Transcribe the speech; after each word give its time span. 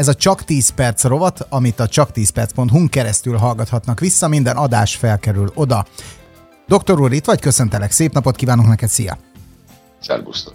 Ez 0.00 0.08
a 0.08 0.14
Csak 0.14 0.44
10 0.44 0.68
perc 0.68 1.04
rovat, 1.04 1.46
amit 1.48 1.80
a 1.80 1.88
csak 1.88 2.12
10 2.12 2.30
perc.hu 2.30 2.88
keresztül 2.88 3.36
hallgathatnak 3.36 4.00
vissza, 4.00 4.28
minden 4.28 4.56
adás 4.56 4.96
felkerül 4.96 5.50
oda. 5.54 5.86
Doktor 6.66 7.00
úr, 7.00 7.12
itt 7.12 7.24
vagy? 7.24 7.40
Köszöntelek, 7.40 7.90
szép 7.90 8.12
napot 8.12 8.36
kívánok 8.36 8.66
neked, 8.66 8.88
szia! 8.88 9.18
Szerbusztok! 10.00 10.54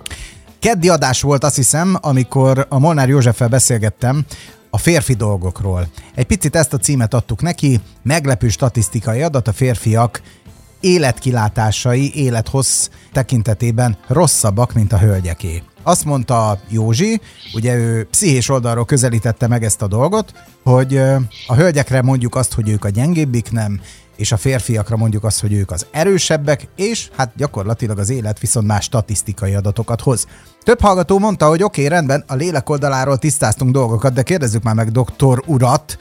Keddi 0.60 0.90
adás 0.90 1.22
volt, 1.22 1.44
azt 1.44 1.56
hiszem, 1.56 1.98
amikor 2.02 2.66
a 2.70 2.80
Molnár 2.80 3.10
Józseffel 3.10 3.48
beszélgettem 3.48 4.26
a 4.70 4.78
férfi 4.78 5.14
dolgokról. 5.14 5.88
Egy 6.16 6.26
picit 6.26 6.56
ezt 6.56 6.74
a 6.74 6.78
címet 6.78 7.14
adtuk 7.14 7.42
neki, 7.42 7.82
meglepő 8.04 8.50
statisztikai 8.50 9.22
adat 9.22 9.48
a 9.48 9.54
férfiak 9.54 10.22
életkilátásai, 10.80 12.12
élethossz 12.16 12.90
tekintetében 13.12 13.98
rosszabbak, 14.08 14.74
mint 14.74 14.94
a 14.94 14.98
hölgyeké. 14.98 15.64
Azt 15.88 16.06
mondta 16.06 16.60
Józsi, 16.70 17.22
ugye 17.54 17.76
ő 17.76 18.04
pszichés 18.04 18.50
oldalról 18.50 18.86
közelítette 18.86 19.48
meg 19.48 19.64
ezt 19.64 19.82
a 19.82 19.88
dolgot, 19.88 20.32
hogy 20.64 20.98
a 21.48 21.56
hölgyekre 21.56 22.02
mondjuk 22.02 22.36
azt, 22.36 22.54
hogy 22.54 22.70
ők 22.70 22.86
a 22.86 22.90
gyengébbik 22.90 23.52
nem, 23.52 23.82
és 24.16 24.32
a 24.32 24.38
férfiakra 24.38 24.98
mondjuk 24.98 25.24
azt, 25.24 25.42
hogy 25.42 25.54
ők 25.54 25.72
az 25.72 25.86
erősebbek, 25.92 26.68
és 26.76 27.10
hát 27.18 27.32
gyakorlatilag 27.36 28.00
az 28.00 28.10
élet 28.10 28.40
viszont 28.40 28.68
más 28.68 28.84
statisztikai 28.84 29.54
adatokat 29.54 30.02
hoz. 30.02 30.28
Több 30.64 30.82
hallgató 30.82 31.20
mondta, 31.20 31.48
hogy 31.48 31.64
oké, 31.64 31.84
okay, 31.86 31.96
rendben, 31.96 32.24
a 32.28 32.36
lélek 32.36 32.70
oldaláról 32.70 33.18
tisztáztunk 33.18 33.72
dolgokat, 33.72 34.14
de 34.14 34.24
kérdezzük 34.24 34.64
már 34.64 34.76
meg 34.76 34.92
doktor 34.92 35.44
urat, 35.46 35.98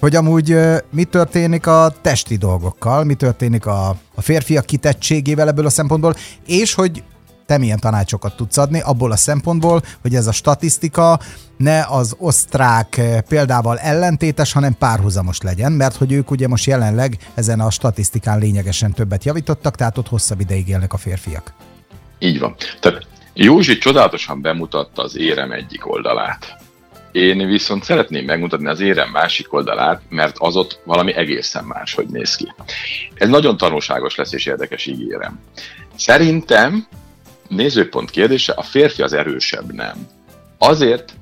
hogy 0.00 0.16
amúgy 0.16 0.58
mi 0.90 1.04
történik 1.04 1.66
a 1.66 1.94
testi 2.00 2.36
dolgokkal, 2.36 3.04
mi 3.04 3.14
történik 3.14 3.66
a, 3.66 3.88
a 4.14 4.20
férfiak 4.20 4.64
kitettségével 4.66 5.48
ebből 5.48 5.66
a 5.66 5.70
szempontból, 5.70 6.14
és 6.46 6.74
hogy 6.74 7.02
te 7.46 7.58
milyen 7.58 7.78
tanácsokat 7.78 8.36
tudsz 8.36 8.56
adni 8.56 8.80
abból 8.80 9.12
a 9.12 9.16
szempontból, 9.16 9.82
hogy 10.02 10.14
ez 10.14 10.26
a 10.26 10.32
statisztika 10.32 11.18
ne 11.56 11.84
az 11.88 12.14
osztrák 12.18 13.00
példával 13.28 13.78
ellentétes, 13.78 14.52
hanem 14.52 14.74
párhuzamos 14.78 15.40
legyen, 15.40 15.72
mert 15.72 15.96
hogy 15.96 16.12
ők 16.12 16.30
ugye 16.30 16.48
most 16.48 16.66
jelenleg 16.66 17.16
ezen 17.34 17.60
a 17.60 17.70
statisztikán 17.70 18.38
lényegesen 18.38 18.92
többet 18.92 19.24
javítottak, 19.24 19.76
tehát 19.76 19.98
ott 19.98 20.08
hosszabb 20.08 20.40
ideig 20.40 20.68
élnek 20.68 20.92
a 20.92 20.96
férfiak. 20.96 21.52
Így 22.18 22.38
van. 22.38 22.54
Tehát 22.80 23.06
Józsi 23.38 23.78
csodálatosan 23.78 24.40
bemutatta 24.40 25.02
az 25.02 25.16
érem 25.16 25.52
egyik 25.52 25.90
oldalát. 25.90 26.56
Én 27.12 27.46
viszont 27.46 27.84
szeretném 27.84 28.24
megmutatni 28.24 28.66
az 28.66 28.80
érem 28.80 29.10
másik 29.10 29.52
oldalát, 29.52 30.02
mert 30.08 30.36
az 30.38 30.56
ott 30.56 30.80
valami 30.84 31.14
egészen 31.14 31.64
más, 31.64 31.94
hogy 31.94 32.06
néz 32.06 32.34
ki. 32.34 32.52
Ez 33.14 33.28
nagyon 33.28 33.56
tanulságos 33.56 34.14
lesz 34.14 34.32
és 34.32 34.46
érdekes 34.46 34.86
ígérem. 34.86 35.40
Szerintem 35.96 36.86
nézőpont 37.48 38.10
kérdése, 38.10 38.52
a 38.52 38.62
férfi 38.62 39.02
az 39.02 39.12
erősebb, 39.12 39.72
nem. 39.72 40.08
Azért, 40.58 41.12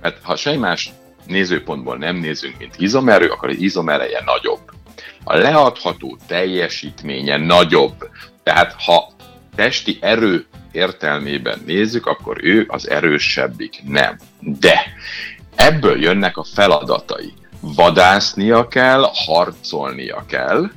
mert 0.00 0.18
ha 0.22 0.36
semmi 0.36 0.56
más 0.56 0.92
nézőpontból 1.26 1.96
nem 1.96 2.16
nézünk, 2.16 2.58
mint 2.58 2.74
izomerő, 2.78 3.28
akkor 3.28 3.48
az 3.48 3.58
izomereje 3.58 4.22
nagyobb. 4.24 4.70
A 5.24 5.36
leadható 5.36 6.18
teljesítménye 6.26 7.36
nagyobb. 7.36 8.08
Tehát 8.42 8.74
ha 8.78 9.12
testi 9.54 9.98
erő 10.00 10.46
értelmében 10.72 11.62
nézzük, 11.66 12.06
akkor 12.06 12.44
ő 12.44 12.64
az 12.68 12.90
erősebbik, 12.90 13.82
nem. 13.84 14.16
De 14.40 14.84
ebből 15.54 16.02
jönnek 16.02 16.36
a 16.36 16.44
feladatai. 16.44 17.32
Vadásznia 17.60 18.68
kell, 18.68 19.04
harcolnia 19.12 20.24
kell, 20.28 20.70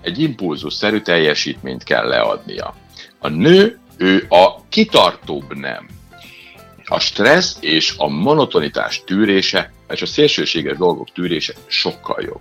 egy 0.00 0.20
impulzusszerű 0.20 1.00
teljesítményt 1.00 1.82
kell 1.82 2.08
leadnia. 2.08 2.74
A 3.18 3.28
nő 3.28 3.78
ő 3.96 4.26
a 4.28 4.68
kitartóbb 4.68 5.56
nem. 5.56 5.86
A 6.84 6.98
stressz 6.98 7.56
és 7.60 7.94
a 7.96 8.08
monotonitás 8.08 9.02
tűrése, 9.06 9.72
és 9.88 10.02
a 10.02 10.06
szélsőséges 10.06 10.76
dolgok 10.76 11.12
tűrése 11.12 11.52
sokkal 11.66 12.22
jobb. 12.22 12.40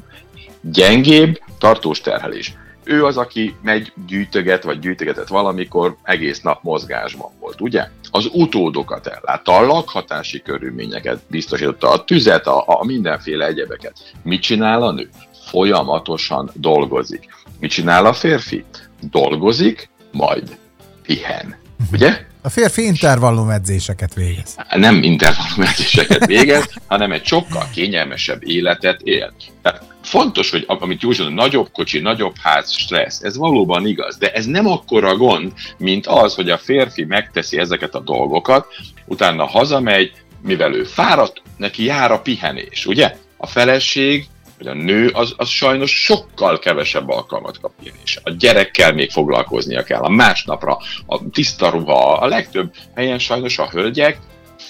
Gyengébb, 0.61 1.41
tartós 1.57 2.01
terhelés. 2.01 2.53
Ő 2.83 3.05
az, 3.05 3.17
aki 3.17 3.55
megy, 3.61 3.93
gyűjtöget, 4.07 4.63
vagy 4.63 4.79
gyűjtögetett 4.79 5.27
valamikor, 5.27 5.95
egész 6.03 6.41
nap 6.41 6.63
mozgásban 6.63 7.31
volt, 7.39 7.61
ugye? 7.61 7.87
Az 8.11 8.29
utódokat 8.33 9.07
ellátta, 9.07 9.57
a 9.57 9.65
lakhatási 9.65 10.41
körülményeket 10.41 11.21
biztosította, 11.27 11.89
a 11.89 12.03
tüzet, 12.03 12.47
a, 12.47 12.63
a 12.67 12.85
mindenféle 12.85 13.45
egyebeket. 13.45 14.13
Mit 14.23 14.41
csinál 14.41 14.83
a 14.83 14.91
nő? 14.91 15.09
Folyamatosan 15.45 16.51
dolgozik. 16.53 17.29
Mit 17.59 17.71
csinál 17.71 18.05
a 18.05 18.13
férfi? 18.13 18.63
Dolgozik, 19.01 19.89
majd 20.11 20.57
pihen. 21.03 21.55
Ugye? 21.91 22.29
A 22.41 22.49
férfi 22.49 22.83
intervallum 22.83 23.49
edzéseket 23.49 24.13
végez. 24.13 24.55
Nem 24.75 25.03
intervallum 25.03 25.61
edzéseket 25.61 26.25
végez, 26.25 26.73
hanem 26.87 27.11
egy 27.11 27.25
sokkal 27.25 27.69
kényelmesebb 27.73 28.47
életet 28.47 29.01
él. 29.01 29.33
Tehát 29.61 29.83
fontos, 30.03 30.49
hogy 30.49 30.65
amit 30.67 31.01
József 31.01 31.27
nagyobb 31.29 31.71
kocsi, 31.71 31.99
nagyobb 31.99 32.35
ház, 32.41 32.71
stressz, 32.71 33.21
ez 33.21 33.37
valóban 33.37 33.87
igaz, 33.87 34.17
de 34.17 34.31
ez 34.31 34.45
nem 34.45 34.67
akkora 34.67 35.17
gond, 35.17 35.53
mint 35.77 36.07
az, 36.07 36.35
hogy 36.35 36.49
a 36.49 36.57
férfi 36.57 37.03
megteszi 37.03 37.57
ezeket 37.57 37.95
a 37.95 37.99
dolgokat, 37.99 38.65
utána 39.05 39.45
hazamegy, 39.45 40.11
mivel 40.41 40.73
ő 40.73 40.83
fáradt, 40.83 41.41
neki 41.57 41.83
jár 41.83 42.11
a 42.11 42.19
pihenés, 42.19 42.85
ugye? 42.85 43.15
A 43.37 43.47
feleség 43.47 44.27
hogy 44.61 44.79
a 44.79 44.83
nő 44.83 45.09
az, 45.13 45.33
az 45.37 45.49
sajnos 45.49 46.03
sokkal 46.03 46.59
kevesebb 46.59 47.09
alkalmat 47.09 47.59
kap 47.59 47.71
pihenésre. 47.83 48.21
A 48.23 48.29
gyerekkel 48.29 48.93
még 48.93 49.11
foglalkoznia 49.11 49.83
kell, 49.83 50.01
a 50.01 50.09
másnapra, 50.09 50.77
a 51.05 51.29
tiszta 51.29 51.69
ruha, 51.69 52.13
a 52.13 52.27
legtöbb 52.27 52.73
helyen 52.95 53.19
sajnos 53.19 53.57
a 53.57 53.69
hölgyek 53.69 54.19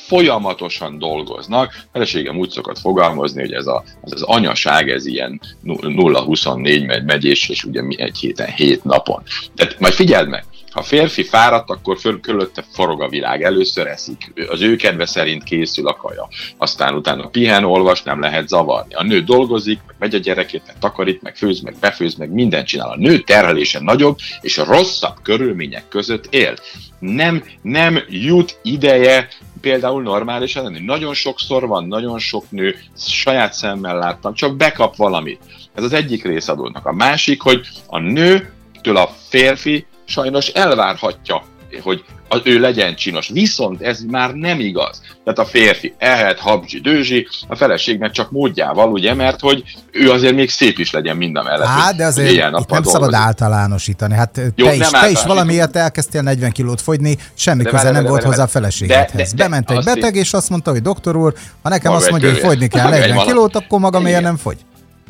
folyamatosan 0.08 0.98
dolgoznak. 0.98 1.86
Feleségem 1.92 2.38
úgy 2.38 2.50
szokott 2.50 2.80
fogalmazni, 2.80 3.42
hogy 3.42 3.54
ez 3.54 3.68
a, 3.68 3.84
az, 4.02 4.12
az 4.14 4.22
anyaság, 4.22 4.90
ez 4.90 5.06
ilyen 5.06 5.42
0-24 5.66 6.86
megy, 6.86 7.04
megy 7.04 7.26
és, 7.26 7.50
és 7.50 7.64
ugye 7.64 7.82
mi 7.82 8.02
egy 8.02 8.18
héten, 8.18 8.48
hét 8.48 8.84
napon. 8.84 9.24
Tehát 9.56 9.80
majd 9.80 9.94
figyeld 9.94 10.30
meg, 10.30 10.44
ha 10.72 10.82
férfi 10.82 11.24
fáradt, 11.24 11.70
akkor 11.70 12.00
föl 12.00 12.20
körülötte 12.20 12.66
forog 12.72 13.02
a 13.02 13.10
világ. 13.10 13.44
Először 13.44 13.88
eszik, 13.88 14.34
az 14.50 14.62
ő 14.62 14.76
kedve 14.76 15.06
szerint 15.06 15.44
készül 15.44 15.88
a 15.88 15.96
kaja. 15.96 16.28
Aztán 16.58 16.96
utána 16.96 17.28
pihen, 17.28 17.64
olvas, 17.64 18.04
nem 18.04 18.22
lehet 18.22 18.48
zavarni. 18.48 18.94
A 18.94 19.04
nő 19.04 19.22
dolgozik, 19.22 19.80
meg 19.88 19.96
megy 20.00 20.16
a 20.16 20.18
gyerekét, 20.18 20.64
meg 20.66 20.80
takarít, 20.80 21.22
meg 21.22 21.36
főz, 21.36 21.60
meg 21.60 21.76
befőz, 21.80 22.16
meg 22.16 22.32
mindent 22.32 22.68
csinál. 22.68 22.90
A 22.90 22.98
nő 22.98 23.20
terhelése 23.20 23.80
nagyobb, 23.80 24.18
és 24.42 24.58
a 24.58 24.64
rosszabb 24.64 25.16
körülmények 25.24 25.88
között 25.88 26.28
él. 26.30 26.54
Nem, 27.00 27.44
nem 27.62 28.04
jut 28.10 28.60
ideje 28.64 29.28
például 29.62 30.02
normálisan 30.02 30.64
lenni. 30.64 30.80
Nagyon 30.80 31.14
sokszor 31.14 31.68
van, 31.68 31.88
nagyon 31.88 32.20
sok 32.20 32.46
nő, 32.50 32.76
saját 32.98 33.54
szemmel 33.54 33.98
láttam, 33.98 34.34
csak 34.34 34.56
bekap 34.56 34.96
valamit. 34.96 35.40
Ez 35.74 35.84
az 35.84 35.94
egyik 35.94 36.24
rész 36.24 36.48
adónak. 36.48 36.86
A 36.86 36.94
másik, 36.94 37.42
hogy 37.42 37.68
a 37.88 38.00
nőtől 38.00 38.98
a 38.98 39.16
férfi 39.30 39.86
sajnos 40.12 40.48
elvárhatja, 40.48 41.44
hogy 41.82 42.04
az 42.28 42.42
ő 42.44 42.60
legyen 42.60 42.96
csinos. 42.96 43.28
Viszont 43.28 43.82
ez 43.82 44.00
már 44.10 44.34
nem 44.34 44.60
igaz. 44.60 45.02
Tehát 45.24 45.40
a 45.40 45.46
férfi 45.46 45.94
ehet, 45.98 46.40
habzsi, 46.40 46.80
dőzsi, 46.80 47.28
a 47.48 47.56
feleség 47.56 48.00
meg 48.00 48.12
csak 48.12 48.32
módjával, 48.32 48.92
ugye, 48.92 49.14
mert 49.14 49.40
hogy 49.40 49.64
ő 49.92 50.12
azért 50.12 50.36
még 50.36 50.50
szép 50.50 50.80
is 50.80 50.92
legyen 50.92 51.18
minden 51.18 51.44
mellett. 51.44 51.68
Hát, 51.68 51.96
de 51.96 52.06
azért 52.06 52.32
itt 52.32 52.40
nem 52.40 52.52
dolgozik. 52.52 52.86
szabad 52.86 53.14
általánosítani. 53.14 54.16
Hát 54.16 54.42
Jó, 54.56 54.66
te, 54.66 54.76
is, 54.76 54.90
te 54.90 55.10
is 55.10 55.24
valamiért 55.24 55.76
elkezdtél 55.76 56.22
40 56.22 56.52
kilót 56.52 56.82
fogyni, 56.82 57.18
semmi 57.34 57.64
köze 57.64 57.92
nem 57.92 58.06
volt 58.06 58.24
hozzá 58.24 58.44
a 58.44 58.48
feleségedhez. 58.48 59.34
Bement 59.34 59.72
egy 59.72 59.84
beteg, 59.84 60.16
és 60.16 60.34
azt 60.34 60.50
mondta, 60.50 60.72
hogy 60.72 60.82
doktor 60.82 61.16
úr, 61.16 61.34
ha 61.62 61.70
nekem 61.70 61.92
azt 61.92 62.10
mondja, 62.10 62.30
hogy 62.30 62.40
fogyni 62.40 62.68
kell 62.68 62.90
40 62.90 63.26
kilót, 63.26 63.56
akkor 63.56 63.80
maga 63.80 64.00
miért 64.00 64.22
nem 64.22 64.38
fogy? 64.38 64.58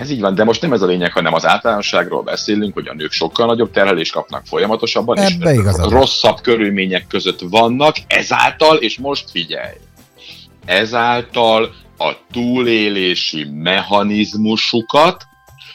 Ez 0.01 0.09
így 0.09 0.19
van, 0.19 0.35
de 0.35 0.43
most 0.43 0.61
nem 0.61 0.73
ez 0.73 0.81
a 0.81 0.85
lényeg, 0.85 1.11
hanem 1.11 1.33
az 1.33 1.45
általánosságról 1.45 2.21
beszélünk, 2.21 2.73
hogy 2.73 2.87
a 2.87 2.93
nők 2.93 3.11
sokkal 3.11 3.45
nagyobb 3.45 3.71
terhelést 3.71 4.11
kapnak 4.11 4.45
folyamatosabban, 4.45 5.17
Ebbe 5.19 5.51
és 5.53 5.59
igazad. 5.59 5.91
rosszabb 5.91 6.41
körülmények 6.41 7.07
között 7.07 7.39
vannak, 7.49 7.95
ezáltal, 8.07 8.77
és 8.77 8.97
most 8.97 9.31
figyelj, 9.31 9.75
ezáltal 10.65 11.73
a 11.97 12.11
túlélési 12.31 13.43
mechanizmusukat 13.43 15.23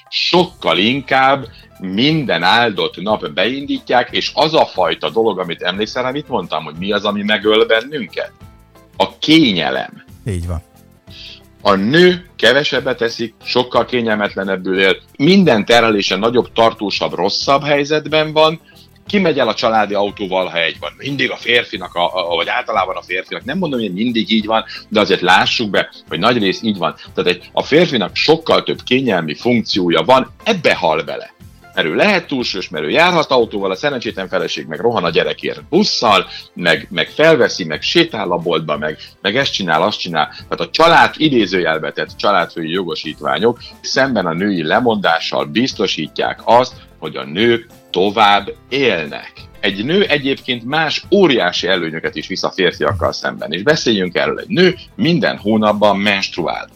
sokkal 0.08 0.78
inkább 0.78 1.46
minden 1.78 2.42
áldott 2.42 2.96
nap 2.96 3.30
beindítják, 3.30 4.08
és 4.10 4.30
az 4.34 4.54
a 4.54 4.66
fajta 4.66 5.10
dolog, 5.10 5.38
amit 5.38 5.62
emlékszel, 5.62 6.04
amit 6.04 6.28
mondtam, 6.28 6.64
hogy 6.64 6.74
mi 6.78 6.92
az, 6.92 7.04
ami 7.04 7.22
megöl 7.22 7.66
bennünket? 7.66 8.32
A 8.96 9.18
kényelem. 9.18 10.04
Így 10.26 10.46
van. 10.46 10.62
A 11.66 11.74
nő 11.74 12.26
kevesebbet 12.36 13.00
eszik, 13.00 13.34
sokkal 13.44 13.84
kényelmetlenebbül 13.84 14.80
él, 14.80 14.96
minden 15.16 15.64
terhelése 15.64 16.16
nagyobb, 16.16 16.52
tartósabb, 16.52 17.12
rosszabb 17.12 17.64
helyzetben 17.64 18.32
van, 18.32 18.60
ki 19.06 19.18
megy 19.18 19.38
el 19.38 19.48
a 19.48 19.54
családi 19.54 19.94
autóval, 19.94 20.46
ha 20.46 20.58
egy 20.58 20.76
van. 20.80 20.92
Mindig 20.96 21.30
a 21.30 21.36
férfinak, 21.36 21.94
a, 21.94 22.32
a, 22.32 22.36
vagy 22.36 22.48
általában 22.48 22.96
a 22.96 23.02
férfinak. 23.02 23.44
Nem 23.44 23.58
mondom, 23.58 23.80
hogy 23.80 23.92
mindig 23.92 24.30
így 24.30 24.46
van, 24.46 24.64
de 24.88 25.00
azért 25.00 25.20
lássuk 25.20 25.70
be, 25.70 25.90
hogy 26.08 26.18
nagy 26.18 26.38
rész 26.38 26.62
így 26.62 26.78
van. 26.78 26.94
Tehát 27.14 27.30
egy, 27.30 27.50
a 27.52 27.62
férfinak 27.62 28.16
sokkal 28.16 28.62
több 28.62 28.82
kényelmi 28.82 29.34
funkciója 29.34 30.02
van, 30.02 30.30
ebbe 30.44 30.74
hal 30.74 31.02
bele. 31.02 31.35
Mert 31.76 31.88
ő 31.88 31.94
lehet 31.94 32.26
túlsős, 32.26 32.68
mert 32.68 32.84
ő 32.84 32.90
járhat 32.90 33.30
autóval, 33.30 33.70
a 33.70 33.74
szerencsétlen 33.74 34.28
feleség 34.28 34.66
meg 34.66 34.80
rohan 34.80 35.04
a 35.04 35.10
gyerekért 35.10 35.64
busszal, 35.64 36.26
meg, 36.54 36.86
meg 36.90 37.08
felveszi, 37.08 37.64
meg 37.64 37.82
sétál 37.82 38.30
a 38.30 38.36
boltba, 38.36 38.78
meg, 38.78 38.98
meg 39.20 39.36
ezt 39.36 39.52
csinál, 39.52 39.82
azt 39.82 39.98
csinál. 39.98 40.28
Tehát 40.28 40.60
a 40.60 40.70
család 40.70 41.14
idézőjelbe 41.16 41.92
tett 41.92 42.16
családfői 42.16 42.70
jogosítványok 42.70 43.58
szemben 43.80 44.26
a 44.26 44.32
női 44.32 44.62
lemondással 44.62 45.44
biztosítják 45.44 46.40
azt, 46.44 46.74
hogy 46.98 47.16
a 47.16 47.24
nők 47.24 47.66
tovább 47.90 48.52
élnek. 48.68 49.32
Egy 49.60 49.84
nő 49.84 50.02
egyébként 50.04 50.64
más 50.64 51.04
óriási 51.10 51.66
előnyöket 51.66 52.16
is 52.16 52.26
visz 52.26 52.42
a 52.42 52.50
férfiakkal 52.50 53.12
szemben. 53.12 53.52
És 53.52 53.62
beszéljünk 53.62 54.16
erről. 54.16 54.38
Egy 54.38 54.48
nő 54.48 54.74
minden 54.94 55.36
hónapban 55.38 55.98
menstruál. 55.98 56.68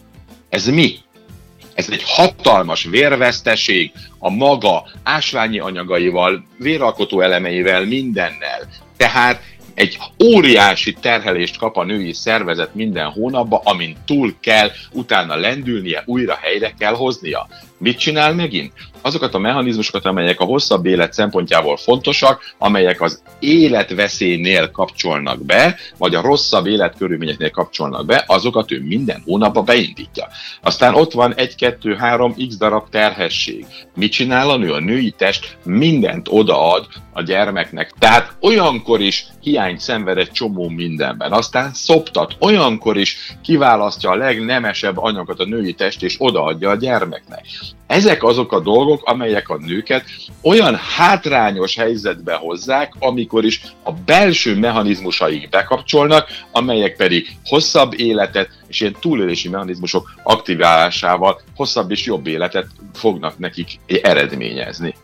Ez 0.49 0.65
mi? 0.65 0.97
Ez 1.81 1.89
egy 1.89 2.03
hatalmas 2.05 2.83
vérveszteség 2.83 3.91
a 4.19 4.29
maga 4.29 4.83
ásványi 5.03 5.59
anyagaival, 5.59 6.45
véralkotó 6.57 7.21
elemeivel, 7.21 7.85
mindennel. 7.85 8.67
Tehát 8.97 9.41
egy 9.73 9.97
óriási 10.23 10.93
terhelést 10.93 11.57
kap 11.57 11.77
a 11.77 11.83
női 11.83 12.13
szervezet 12.13 12.75
minden 12.75 13.09
hónapban, 13.09 13.59
amin 13.63 13.97
túl 14.05 14.33
kell 14.39 14.69
utána 14.91 15.35
lendülnie, 15.35 16.03
újra 16.05 16.37
helyre 16.41 16.73
kell 16.77 16.93
hoznia. 16.93 17.47
Mit 17.81 17.97
csinál 17.97 18.33
megint? 18.33 18.73
Azokat 19.01 19.33
a 19.33 19.39
mechanizmusokat, 19.39 20.05
amelyek 20.05 20.39
a 20.39 20.43
hosszabb 20.43 20.85
élet 20.85 21.13
szempontjából 21.13 21.77
fontosak, 21.77 22.53
amelyek 22.57 23.01
az 23.01 23.21
életveszélynél 23.39 24.71
kapcsolnak 24.71 25.45
be, 25.45 25.77
vagy 25.97 26.15
a 26.15 26.21
rosszabb 26.21 26.67
életkörülményeknél 26.67 27.49
kapcsolnak 27.49 28.05
be, 28.05 28.23
azokat 28.27 28.71
ő 28.71 28.81
minden 28.81 29.21
hónapban 29.25 29.65
beindítja. 29.65 30.27
Aztán 30.61 30.95
ott 30.95 31.11
van 31.11 31.35
egy, 31.35 31.55
kettő, 31.55 31.95
három 31.95 32.35
x 32.47 32.57
darab 32.57 32.89
terhesség. 32.89 33.65
Mit 33.95 34.11
csinál 34.11 34.49
a 34.49 34.57
nő? 34.57 34.71
A 34.71 34.79
női 34.79 35.13
test 35.17 35.57
mindent 35.63 36.27
odaad 36.29 36.87
a 37.13 37.21
gyermeknek. 37.21 37.91
Tehát 37.99 38.35
olyankor 38.41 39.01
is 39.01 39.25
hiányt 39.41 39.79
szenved 39.79 40.17
egy 40.17 40.31
csomó 40.31 40.69
mindenben. 40.69 41.31
Aztán 41.31 41.73
szoptat, 41.73 42.35
olyankor 42.39 42.97
is 42.97 43.35
kiválasztja 43.43 44.09
a 44.09 44.15
legnemesebb 44.15 44.97
anyagot 44.97 45.39
a 45.39 45.45
női 45.45 45.73
test, 45.73 46.03
és 46.03 46.15
odaadja 46.17 46.69
a 46.69 46.75
gyermeknek. 46.75 47.45
Ezek 47.87 48.23
azok 48.23 48.51
a 48.51 48.59
dolgok, 48.59 49.01
amelyek 49.03 49.49
a 49.49 49.57
nőket 49.57 50.03
olyan 50.41 50.75
hátrányos 50.75 51.75
helyzetbe 51.75 52.33
hozzák, 52.33 52.93
amikor 52.99 53.45
is 53.45 53.61
a 53.83 53.91
belső 53.91 54.55
mechanizmusaik 54.55 55.49
bekapcsolnak, 55.49 56.27
amelyek 56.51 56.95
pedig 56.95 57.37
hosszabb 57.45 57.99
életet 57.99 58.49
és 58.67 58.79
ilyen 58.79 58.95
túlélési 58.99 59.49
mechanizmusok 59.49 60.13
aktiválásával 60.23 61.41
hosszabb 61.55 61.91
és 61.91 62.05
jobb 62.05 62.27
életet 62.27 62.67
fognak 62.93 63.37
nekik 63.37 63.79
eredményezni. 64.01 64.95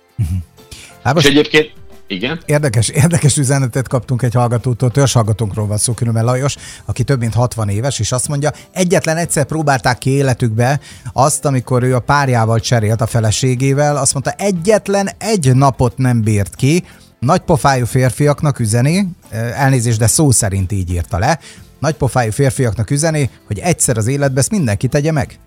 Hát 1.03 1.13
most... 1.13 1.25
És 1.25 1.31
egyébként 1.31 1.71
igen. 2.07 2.39
Érdekes, 2.45 2.89
érdekes 2.89 3.37
üzenetet 3.37 3.87
kaptunk 3.87 4.21
egy 4.21 4.33
hallgatótól, 4.33 4.91
hallgatónkról 5.13 5.67
van 5.67 5.77
szó, 5.77 5.93
különben 5.93 6.25
Lajos, 6.25 6.55
aki 6.85 7.03
több 7.03 7.19
mint 7.19 7.33
60 7.33 7.69
éves, 7.69 7.99
és 7.99 8.11
azt 8.11 8.27
mondja, 8.27 8.51
egyetlen 8.71 9.17
egyszer 9.17 9.45
próbálták 9.45 9.97
ki 9.97 10.09
életükbe 10.09 10.79
azt, 11.13 11.45
amikor 11.45 11.83
ő 11.83 11.95
a 11.95 11.99
párjával 11.99 12.59
cserélt 12.59 13.01
a 13.01 13.07
feleségével, 13.07 13.97
azt 13.97 14.13
mondta, 14.13 14.31
egyetlen 14.31 15.09
egy 15.17 15.55
napot 15.55 15.97
nem 15.97 16.21
bírt 16.21 16.55
ki, 16.55 16.83
nagypofájú 17.19 17.85
férfiaknak 17.85 18.59
üzeni, 18.59 19.09
elnézést, 19.55 19.99
de 19.99 20.07
szó 20.07 20.31
szerint 20.31 20.71
így 20.71 20.91
írta 20.91 21.19
le, 21.19 21.39
nagypofájú 21.79 22.31
férfiaknak 22.31 22.89
üzeni, 22.89 23.29
hogy 23.47 23.59
egyszer 23.59 23.97
az 23.97 24.07
életbe 24.07 24.39
ezt 24.39 24.51
mindenki 24.51 24.87
tegye 24.87 25.11
meg. 25.11 25.39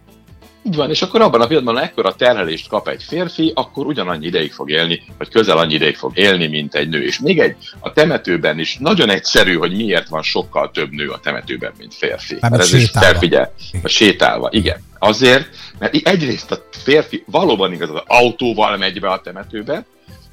Így 0.62 0.76
van, 0.76 0.90
és 0.90 1.02
akkor 1.02 1.20
abban 1.20 1.40
a 1.40 1.46
pillanatban, 1.46 1.76
ha 1.76 1.82
ekkora 1.82 2.14
terhelést 2.14 2.68
kap 2.68 2.88
egy 2.88 3.02
férfi, 3.02 3.52
akkor 3.54 3.86
ugyanannyi 3.86 4.26
ideig 4.26 4.52
fog 4.52 4.70
élni, 4.70 5.02
vagy 5.18 5.28
közel 5.28 5.58
annyi 5.58 5.74
ideig 5.74 5.96
fog 5.96 6.18
élni, 6.18 6.46
mint 6.46 6.74
egy 6.74 6.88
nő. 6.88 7.02
És 7.02 7.18
még 7.18 7.38
egy, 7.38 7.56
a 7.78 7.92
temetőben 7.92 8.58
is 8.58 8.76
nagyon 8.76 9.10
egyszerű, 9.10 9.54
hogy 9.54 9.76
miért 9.76 10.08
van 10.08 10.22
sokkal 10.22 10.70
több 10.70 10.90
nő 10.90 11.08
a 11.08 11.20
temetőben, 11.20 11.72
mint 11.78 11.94
férfi. 11.94 12.36
Már 12.40 12.60
ez 12.60 12.72
is 12.72 12.90
felfigyel, 12.90 13.52
a 13.82 13.88
sétálva, 13.88 14.48
igen. 14.52 14.82
Azért, 14.98 15.48
mert 15.78 15.94
egyrészt 15.94 16.50
a 16.50 16.64
férfi 16.70 17.24
valóban 17.26 17.72
igaz, 17.72 17.90
az 17.90 18.02
autóval 18.06 18.76
megy 18.76 19.00
be 19.00 19.10
a 19.10 19.20
temetőbe, 19.20 19.86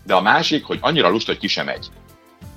de 0.06 0.14
a 0.14 0.22
másik, 0.22 0.66
hogy 0.66 0.78
annyira 0.82 1.10
lust, 1.10 1.28
hogy 1.28 1.38
ki 1.38 1.48
sem 1.48 1.66
megy. 1.66 1.88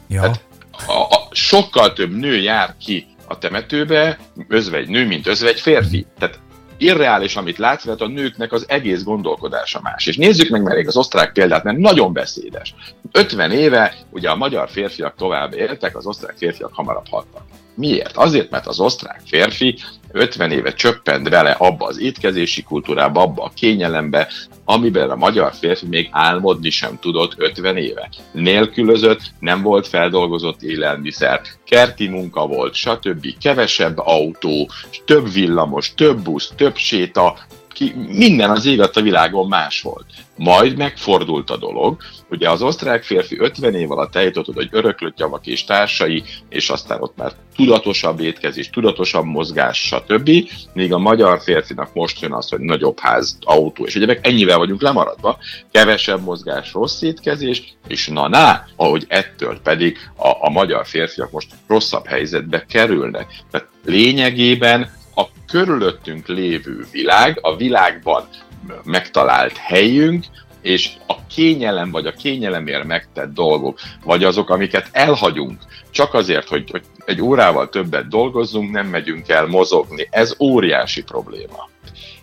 Ja. 0.08 0.20
Tehát 0.20 0.44
a, 0.86 0.92
a, 0.92 1.28
sokkal 1.30 1.92
több 1.92 2.16
nő 2.16 2.36
jár 2.36 2.74
ki 2.84 3.06
a 3.26 3.38
temetőbe, 3.38 4.18
özvegy 4.48 4.88
nő, 4.88 5.06
mint 5.06 5.26
özvegy 5.26 5.60
férfi. 5.60 6.06
Tehát 6.18 6.38
irreális, 6.80 7.36
amit 7.36 7.58
látsz, 7.58 7.84
mert 7.84 8.00
a 8.00 8.08
nőknek 8.08 8.52
az 8.52 8.64
egész 8.68 9.02
gondolkodása 9.02 9.80
más. 9.82 10.06
És 10.06 10.16
nézzük 10.16 10.48
meg 10.48 10.62
még 10.62 10.86
az 10.86 10.96
osztrák 10.96 11.32
példát, 11.32 11.64
mert 11.64 11.78
nagyon 11.78 12.12
beszédes. 12.12 12.74
50 13.12 13.50
éve 13.50 13.94
ugye 14.10 14.30
a 14.30 14.36
magyar 14.36 14.68
férfiak 14.68 15.14
tovább 15.16 15.54
éltek, 15.54 15.96
az 15.96 16.06
osztrák 16.06 16.36
férfiak 16.36 16.74
hamarabb 16.74 17.08
haltak. 17.10 17.42
Miért? 17.74 18.16
Azért, 18.16 18.50
mert 18.50 18.66
az 18.66 18.80
osztrák 18.80 19.20
férfi 19.26 19.78
50 20.12 20.50
éve 20.50 20.72
csöppent 20.72 21.30
bele 21.30 21.50
abba 21.50 21.86
az 21.86 22.00
étkezési 22.00 22.62
kultúrába, 22.62 23.22
abba 23.22 23.42
a 23.42 23.52
kényelembe, 23.54 24.28
amiben 24.64 25.10
a 25.10 25.16
magyar 25.16 25.52
férfi 25.54 25.86
még 25.86 26.08
álmodni 26.10 26.70
sem 26.70 26.98
tudott 27.00 27.34
50 27.36 27.76
éve. 27.76 28.08
Nélkülözött, 28.32 29.20
nem 29.38 29.62
volt 29.62 29.86
feldolgozott 29.86 30.62
élelmiszer, 30.62 31.40
kerti 31.64 32.08
munka 32.08 32.46
volt, 32.46 32.74
stb. 32.74 33.26
Kevesebb 33.40 33.98
autó, 33.98 34.70
több 35.04 35.32
villamos, 35.32 35.94
több 35.94 36.20
busz, 36.20 36.52
több 36.56 36.76
séta, 36.76 37.38
ki, 37.80 37.94
minden 38.08 38.50
az 38.50 38.66
ég 38.66 38.80
a 38.80 39.00
világon 39.00 39.48
más 39.48 39.80
volt. 39.82 40.06
Majd 40.36 40.76
megfordult 40.76 41.50
a 41.50 41.56
dolog, 41.56 42.00
ugye 42.30 42.50
az 42.50 42.62
osztrák 42.62 43.02
férfi 43.02 43.38
50 43.38 43.74
év 43.74 43.90
alatt 43.90 44.16
eljutott, 44.16 44.54
hogy 44.54 44.68
öröklött 44.70 45.18
javak 45.18 45.46
és 45.46 45.64
társai, 45.64 46.22
és 46.48 46.70
aztán 46.70 47.02
ott 47.02 47.16
már 47.16 47.32
tudatosabb 47.56 48.20
étkezés, 48.20 48.70
tudatosabb 48.70 49.24
mozgás, 49.24 49.78
stb. 49.78 50.30
Míg 50.72 50.92
a 50.92 50.98
magyar 50.98 51.40
férfinak 51.42 51.94
most 51.94 52.20
jön 52.20 52.32
az, 52.32 52.48
hogy 52.48 52.60
nagyobb 52.60 52.98
ház, 52.98 53.38
autó, 53.40 53.84
és 53.84 53.94
ugye 53.94 54.18
ennyivel 54.22 54.58
vagyunk 54.58 54.82
lemaradva, 54.82 55.38
kevesebb 55.70 56.22
mozgás, 56.22 56.72
rossz 56.72 57.02
étkezés, 57.02 57.76
és 57.88 58.08
na-na, 58.08 58.64
ahogy 58.76 59.04
ettől 59.08 59.60
pedig 59.62 59.98
a, 60.16 60.28
a 60.28 60.50
magyar 60.50 60.86
férfiak 60.86 61.30
most 61.30 61.48
rosszabb 61.66 62.06
helyzetbe 62.06 62.64
kerülnek. 62.68 63.26
Tehát 63.50 63.68
lényegében 63.84 64.98
körülöttünk 65.50 66.26
lévő 66.26 66.86
világ, 66.92 67.38
a 67.42 67.56
világban 67.56 68.28
megtalált 68.84 69.56
helyünk, 69.56 70.24
és 70.62 70.90
kényelem, 71.34 71.90
vagy 71.90 72.06
a 72.06 72.12
kényelemért 72.12 72.84
megtett 72.84 73.32
dolgok, 73.32 73.78
vagy 74.04 74.24
azok, 74.24 74.50
amiket 74.50 74.88
elhagyunk, 74.92 75.58
csak 75.90 76.14
azért, 76.14 76.48
hogy, 76.48 76.70
hogy 76.70 76.82
egy 77.04 77.20
órával 77.20 77.68
többet 77.68 78.08
dolgozzunk, 78.08 78.70
nem 78.70 78.86
megyünk 78.86 79.28
el 79.28 79.46
mozogni. 79.46 80.08
Ez 80.10 80.34
óriási 80.38 81.02
probléma 81.02 81.68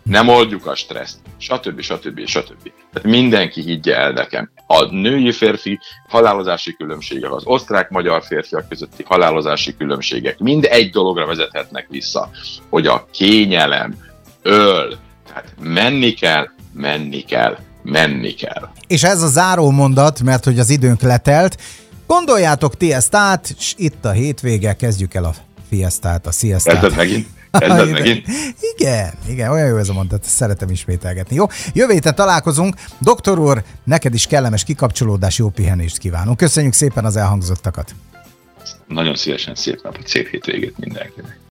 nem 0.08 0.28
oldjuk 0.28 0.66
a 0.66 0.76
stresszt, 0.76 1.18
stb. 1.38 1.82
stb. 1.82 2.26
stb. 2.26 2.72
Tehát 2.94 3.10
mindenki 3.10 3.62
higgye 3.62 3.96
el 3.96 4.12
nekem. 4.12 4.50
A 4.68 4.86
női-férfi 4.86 5.80
halálozási 6.08 6.76
különbségek, 6.76 7.32
az 7.32 7.46
osztrák-magyar 7.46 8.24
férfiak 8.24 8.70
közötti 8.70 9.04
halálozási 9.04 9.76
különbségek 9.78 10.40
mind 10.40 10.66
egy 10.70 10.90
dologra 10.90 11.26
vezethetnek 11.26 11.88
vissza, 11.90 12.30
hogy 12.70 12.88
a 12.88 13.08
kényelem 13.12 13.96
öl, 14.42 14.98
tehát 15.28 15.54
menni 15.62 16.14
kell, 16.14 16.48
menni 16.74 17.22
kell, 17.22 17.58
menni 17.88 18.34
kell. 18.34 18.70
És 18.88 19.04
ez 19.04 19.22
a 19.22 19.28
záró 19.28 19.72
mondat, 19.72 20.22
mert 20.22 20.44
hogy 20.44 20.60
az 20.60 20.70
időnk 20.70 21.02
letelt, 21.02 21.62
gondoljátok 22.08 22.78
ti 22.78 22.94
ezt 22.94 23.16
át, 23.16 23.56
és 23.58 23.74
itt 23.78 24.06
a 24.06 24.12
hétvége 24.12 24.74
kezdjük 24.74 25.14
el 25.14 25.24
a 25.24 25.34
fiesztát, 25.70 26.28
a 26.28 26.32
sziasztát. 26.32 26.74
Kezdett 26.74 26.96
megint? 26.98 27.28
Kezded 27.52 27.92
megint? 28.00 28.28
Igen, 28.78 29.14
igen, 29.28 29.52
olyan 29.52 29.68
jó 29.68 29.78
ez 29.78 29.90
a 29.90 29.94
mondat, 29.94 30.24
szeretem 30.24 30.70
ismételgetni. 30.70 31.36
Jó, 31.36 31.46
jövő 31.74 31.94
héten 31.94 32.16
találkozunk. 32.16 32.76
Doktor 33.00 33.40
úr, 33.40 33.64
neked 33.84 34.14
is 34.14 34.28
kellemes 34.28 34.64
kikapcsolódás, 34.64 35.38
jó 35.38 35.50
pihenést 35.50 35.98
kívánunk. 35.98 36.38
Köszönjük 36.38 36.74
szépen 36.74 37.06
az 37.06 37.16
elhangzottakat. 37.16 37.96
Nagyon 38.88 39.16
szívesen 39.16 39.56
szép 39.56 39.84
napot, 39.84 40.08
szép 40.08 40.28
hétvégét 40.28 40.78
mindenkinek. 40.78 41.40